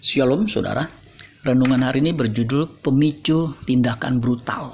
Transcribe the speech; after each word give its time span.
Shalom 0.00 0.48
saudara, 0.48 0.88
renungan 1.44 1.84
hari 1.84 2.00
ini 2.00 2.16
berjudul 2.16 2.80
Pemicu 2.80 3.52
Tindakan 3.68 4.16
Brutal. 4.16 4.72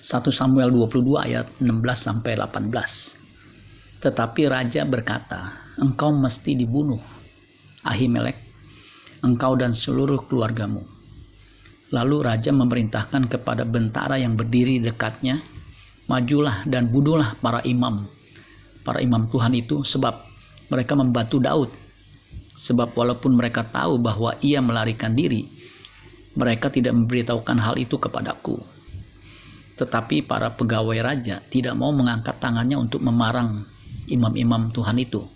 Samuel 0.32 0.72
22 0.72 1.12
ayat 1.20 1.52
16 1.60 1.68
sampai 1.92 2.32
18. 2.32 2.72
Tetapi 4.00 4.48
raja 4.48 4.88
berkata, 4.88 5.52
engkau 5.76 6.16
mesti 6.16 6.56
dibunuh, 6.56 7.04
Ahimelek, 7.84 8.40
engkau 9.20 9.60
dan 9.60 9.76
seluruh 9.76 10.24
keluargamu. 10.24 10.88
Lalu 11.92 12.24
raja 12.24 12.48
memerintahkan 12.48 13.28
kepada 13.28 13.68
bentara 13.68 14.16
yang 14.16 14.40
berdiri 14.40 14.80
dekatnya, 14.80 15.36
majulah 16.08 16.64
dan 16.64 16.88
bunuhlah 16.88 17.36
para 17.44 17.60
imam, 17.68 18.08
para 18.88 19.04
imam 19.04 19.28
Tuhan 19.28 19.52
itu 19.52 19.84
sebab 19.84 20.16
mereka 20.72 20.96
membantu 20.96 21.44
Daud 21.44 21.83
Sebab 22.54 22.94
walaupun 22.94 23.34
mereka 23.34 23.66
tahu 23.66 23.98
bahwa 23.98 24.38
ia 24.38 24.62
melarikan 24.62 25.10
diri, 25.10 25.50
mereka 26.38 26.70
tidak 26.70 26.94
memberitahukan 26.94 27.58
hal 27.58 27.74
itu 27.74 27.98
kepadaku. 27.98 28.62
Tetapi 29.74 30.22
para 30.22 30.54
pegawai 30.54 30.98
raja 31.02 31.42
tidak 31.50 31.74
mau 31.74 31.90
mengangkat 31.90 32.38
tangannya 32.38 32.78
untuk 32.78 33.02
memarang 33.02 33.66
imam-imam 34.06 34.70
Tuhan 34.70 34.94
itu. 35.02 35.26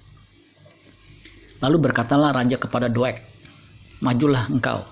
Lalu 1.58 1.90
berkatalah 1.90 2.30
raja 2.30 2.54
kepada 2.54 2.86
Doeg, 2.86 3.18
Majulah 3.98 4.46
engkau, 4.46 4.86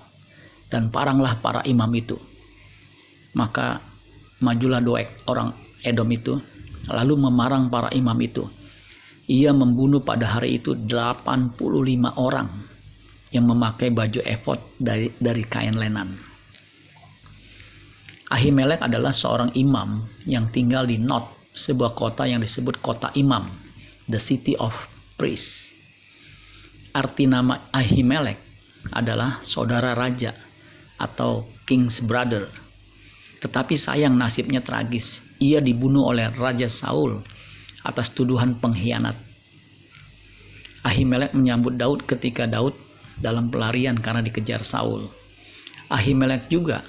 dan 0.67 0.91
paranglah 0.91 1.39
para 1.39 1.63
imam 1.63 1.87
itu. 1.95 2.19
Maka 3.31 3.79
majulah 4.43 4.83
Doeg, 4.83 5.07
orang 5.31 5.55
Edom 5.79 6.11
itu, 6.11 6.43
lalu 6.91 7.15
memarang 7.15 7.71
para 7.71 7.87
imam 7.95 8.19
itu 8.19 8.51
ia 9.27 9.51
membunuh 9.51 9.99
pada 9.99 10.39
hari 10.39 10.55
itu 10.55 10.71
85 10.71 11.59
orang 12.15 12.47
yang 13.27 13.43
memakai 13.43 13.91
baju 13.91 14.23
efod 14.23 14.59
dari, 14.79 15.11
dari 15.19 15.43
kain 15.43 15.75
lenan. 15.75 16.15
Ahimelek 18.31 18.83
adalah 18.83 19.11
seorang 19.11 19.51
imam 19.55 20.07
yang 20.23 20.47
tinggal 20.51 20.87
di 20.87 20.99
Not, 20.99 21.51
sebuah 21.51 21.95
kota 21.95 22.23
yang 22.27 22.39
disebut 22.39 22.79
kota 22.79 23.11
imam, 23.19 23.51
the 24.07 24.19
city 24.19 24.55
of 24.59 24.75
priests. 25.19 25.75
Arti 26.95 27.27
nama 27.27 27.67
Ahimelek 27.71 28.39
adalah 28.95 29.43
saudara 29.43 29.91
raja 29.91 30.31
atau 30.95 31.47
king's 31.67 31.99
brother. 31.99 32.47
Tetapi 33.37 33.75
sayang 33.77 34.15
nasibnya 34.17 34.63
tragis. 34.63 35.21
Ia 35.37 35.61
dibunuh 35.61 36.09
oleh 36.09 36.33
Raja 36.33 36.65
Saul 36.65 37.21
atas 37.85 38.13
tuduhan 38.13 38.57
pengkhianat. 38.57 39.17
Ahimelek 40.87 41.35
menyambut 41.35 41.75
Daud 41.75 42.07
ketika 42.07 42.47
Daud 42.47 42.73
dalam 43.19 43.51
pelarian 43.51 43.97
karena 43.99 44.23
dikejar 44.23 44.63
Saul. 44.63 45.09
Ahimelek 45.91 46.47
juga 46.47 46.85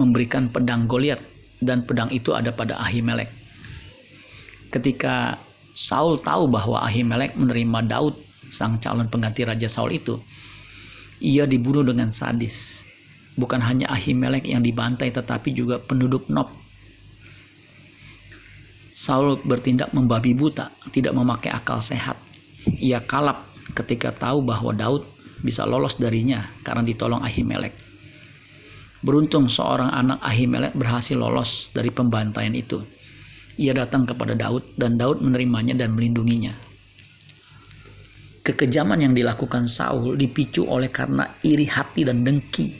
memberikan 0.00 0.48
pedang 0.48 0.88
Goliat 0.88 1.20
dan 1.60 1.84
pedang 1.84 2.08
itu 2.12 2.32
ada 2.32 2.52
pada 2.52 2.80
Ahimelek. 2.80 3.28
Ketika 4.72 5.40
Saul 5.76 6.20
tahu 6.20 6.48
bahwa 6.48 6.80
Ahimelek 6.84 7.36
menerima 7.36 7.84
Daud, 7.84 8.16
sang 8.48 8.80
calon 8.80 9.08
pengganti 9.12 9.44
Raja 9.44 9.68
Saul 9.68 9.96
itu, 9.96 10.20
ia 11.20 11.44
dibunuh 11.44 11.84
dengan 11.84 12.12
sadis. 12.12 12.84
Bukan 13.36 13.60
hanya 13.60 13.92
Ahimelek 13.92 14.48
yang 14.48 14.64
dibantai 14.64 15.12
tetapi 15.12 15.52
juga 15.52 15.76
penduduk 15.80 16.28
Nob 16.32 16.48
Saul 18.96 19.36
bertindak 19.44 19.92
membabi 19.92 20.32
buta, 20.32 20.72
tidak 20.88 21.12
memakai 21.12 21.52
akal 21.52 21.84
sehat. 21.84 22.16
Ia 22.80 23.04
kalap 23.04 23.44
ketika 23.76 24.08
tahu 24.08 24.40
bahwa 24.40 24.72
Daud 24.72 25.04
bisa 25.44 25.68
lolos 25.68 26.00
darinya 26.00 26.48
karena 26.64 26.80
ditolong 26.80 27.20
Ahimelek. 27.20 27.76
Beruntung 29.04 29.52
seorang 29.52 29.92
anak 29.92 30.16
Ahimelek 30.24 30.72
berhasil 30.72 31.12
lolos 31.12 31.68
dari 31.76 31.92
pembantaian 31.92 32.56
itu. 32.56 32.80
Ia 33.60 33.76
datang 33.76 34.08
kepada 34.08 34.32
Daud 34.32 34.80
dan 34.80 34.96
Daud 34.96 35.20
menerimanya 35.20 35.76
dan 35.76 35.92
melindunginya. 35.92 36.56
Kekejaman 38.48 39.04
yang 39.04 39.12
dilakukan 39.12 39.68
Saul 39.68 40.16
dipicu 40.16 40.64
oleh 40.64 40.88
karena 40.88 41.36
iri 41.44 41.68
hati 41.68 42.00
dan 42.00 42.24
dengki. 42.24 42.72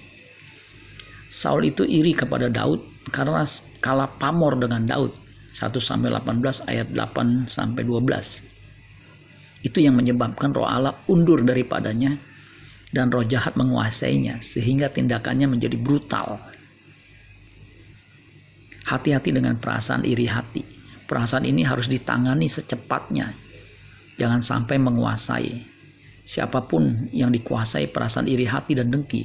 Saul 1.29 1.69
itu 1.69 1.85
iri 1.85 2.17
kepada 2.17 2.49
Daud 2.49 3.05
karena 3.13 3.45
kalah 3.85 4.17
pamor 4.17 4.57
dengan 4.57 4.89
Daud 4.89 5.26
1 5.57 5.73
sampai 5.81 6.13
18 6.13 6.69
ayat 6.69 6.93
8 6.93 7.49
sampai 7.49 7.81
12. 7.81 9.65
Itu 9.65 9.81
yang 9.81 9.97
menyebabkan 9.97 10.53
roh 10.53 10.69
Allah 10.69 11.01
undur 11.09 11.41
daripadanya 11.41 12.21
dan 12.93 13.09
roh 13.09 13.25
jahat 13.25 13.57
menguasainya 13.57 14.45
sehingga 14.45 14.93
tindakannya 14.93 15.49
menjadi 15.49 15.81
brutal. 15.81 16.45
Hati-hati 18.85 19.33
dengan 19.33 19.57
perasaan 19.57 20.05
iri 20.05 20.29
hati. 20.29 20.61
Perasaan 21.09 21.49
ini 21.49 21.65
harus 21.65 21.89
ditangani 21.89 22.53
secepatnya. 22.53 23.33
Jangan 24.21 24.45
sampai 24.45 24.77
menguasai. 24.77 25.73
Siapa 26.27 26.69
pun 26.69 27.09
yang 27.17 27.33
dikuasai 27.33 27.89
perasaan 27.89 28.29
iri 28.29 28.45
hati 28.45 28.77
dan 28.77 28.93
dengki, 28.93 29.25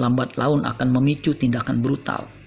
lambat 0.00 0.40
laun 0.40 0.64
akan 0.64 0.88
memicu 0.96 1.36
tindakan 1.36 1.82
brutal 1.84 2.37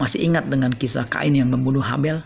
masih 0.00 0.24
ingat 0.24 0.48
dengan 0.48 0.72
kisah 0.72 1.04
Kain 1.12 1.36
yang 1.36 1.52
membunuh 1.52 1.84
Habel? 1.84 2.24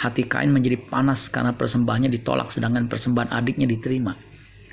Hati 0.00 0.24
Kain 0.24 0.48
menjadi 0.48 0.80
panas 0.80 1.28
karena 1.28 1.52
persembahannya 1.52 2.08
ditolak 2.08 2.48
sedangkan 2.48 2.88
persembahan 2.88 3.30
adiknya 3.30 3.68
diterima. 3.68 4.16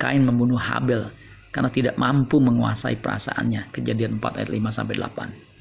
Kain 0.00 0.24
membunuh 0.24 0.56
Habel 0.56 1.12
karena 1.52 1.68
tidak 1.68 2.00
mampu 2.00 2.40
menguasai 2.40 2.96
perasaannya. 2.98 3.70
Kejadian 3.70 4.16
4 4.16 4.40
ayat 4.40 4.50
5 4.50 4.72
sampai 4.72 4.96
8. 4.96 5.52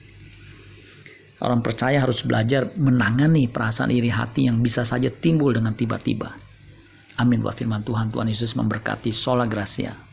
Orang 1.41 1.65
percaya 1.65 1.97
harus 1.99 2.23
belajar 2.23 2.71
menangani 2.77 3.49
perasaan 3.49 3.91
iri 3.91 4.13
hati 4.13 4.47
yang 4.47 4.61
bisa 4.63 4.87
saja 4.87 5.09
timbul 5.09 5.51
dengan 5.51 5.73
tiba-tiba. 5.73 6.37
Amin 7.19 7.43
buat 7.43 7.59
firman 7.59 7.83
Tuhan. 7.83 8.13
Tuhan 8.13 8.31
Yesus 8.31 8.55
memberkati. 8.55 9.11
Sola 9.11 9.43
Gracia. 9.43 10.10